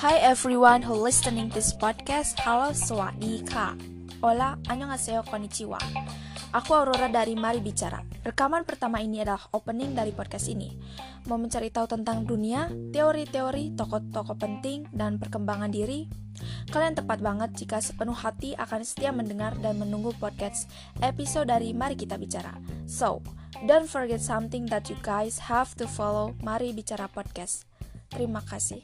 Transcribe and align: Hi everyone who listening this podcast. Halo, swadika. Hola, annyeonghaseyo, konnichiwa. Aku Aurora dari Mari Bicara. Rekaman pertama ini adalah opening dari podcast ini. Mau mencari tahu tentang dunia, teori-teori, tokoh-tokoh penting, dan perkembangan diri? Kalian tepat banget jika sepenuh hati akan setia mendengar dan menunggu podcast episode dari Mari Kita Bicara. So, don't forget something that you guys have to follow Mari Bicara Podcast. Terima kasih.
Hi 0.00 0.16
everyone 0.16 0.80
who 0.80 0.96
listening 0.96 1.52
this 1.52 1.76
podcast. 1.76 2.40
Halo, 2.40 2.72
swadika. 2.72 3.76
Hola, 4.24 4.56
annyeonghaseyo, 4.64 5.20
konnichiwa. 5.28 5.76
Aku 6.56 6.72
Aurora 6.72 7.12
dari 7.12 7.36
Mari 7.36 7.60
Bicara. 7.60 8.00
Rekaman 8.24 8.64
pertama 8.64 9.04
ini 9.04 9.20
adalah 9.20 9.44
opening 9.52 9.92
dari 9.92 10.16
podcast 10.16 10.48
ini. 10.48 10.72
Mau 11.28 11.36
mencari 11.36 11.68
tahu 11.68 11.84
tentang 11.84 12.24
dunia, 12.24 12.72
teori-teori, 12.96 13.76
tokoh-tokoh 13.76 14.40
penting, 14.40 14.88
dan 14.88 15.20
perkembangan 15.20 15.68
diri? 15.68 16.08
Kalian 16.72 16.96
tepat 16.96 17.20
banget 17.20 17.52
jika 17.60 17.84
sepenuh 17.84 18.16
hati 18.16 18.56
akan 18.56 18.80
setia 18.80 19.12
mendengar 19.12 19.52
dan 19.60 19.76
menunggu 19.76 20.16
podcast 20.16 20.64
episode 21.04 21.52
dari 21.52 21.76
Mari 21.76 22.00
Kita 22.00 22.16
Bicara. 22.16 22.56
So, 22.88 23.20
don't 23.68 23.84
forget 23.84 24.24
something 24.24 24.64
that 24.72 24.88
you 24.88 24.96
guys 25.04 25.52
have 25.52 25.76
to 25.76 25.84
follow 25.84 26.32
Mari 26.40 26.72
Bicara 26.72 27.04
Podcast. 27.12 27.68
Terima 28.08 28.40
kasih. 28.40 28.80